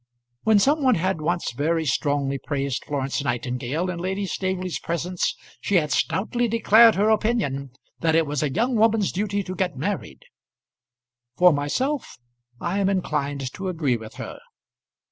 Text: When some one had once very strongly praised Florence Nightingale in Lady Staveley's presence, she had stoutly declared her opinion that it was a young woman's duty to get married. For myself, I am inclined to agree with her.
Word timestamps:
When 0.41 0.57
some 0.57 0.81
one 0.81 0.95
had 0.95 1.21
once 1.21 1.51
very 1.51 1.85
strongly 1.85 2.39
praised 2.39 2.85
Florence 2.87 3.23
Nightingale 3.23 3.87
in 3.91 3.99
Lady 3.99 4.25
Staveley's 4.25 4.79
presence, 4.79 5.35
she 5.59 5.75
had 5.75 5.91
stoutly 5.91 6.47
declared 6.47 6.95
her 6.95 7.11
opinion 7.11 7.69
that 7.99 8.15
it 8.15 8.25
was 8.25 8.41
a 8.41 8.51
young 8.51 8.73
woman's 8.75 9.11
duty 9.11 9.43
to 9.43 9.53
get 9.53 9.77
married. 9.77 10.23
For 11.37 11.53
myself, 11.53 12.17
I 12.59 12.79
am 12.79 12.89
inclined 12.89 13.53
to 13.53 13.67
agree 13.69 13.95
with 13.95 14.15
her. 14.15 14.39